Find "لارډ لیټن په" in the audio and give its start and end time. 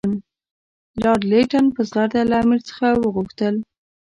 1.01-1.81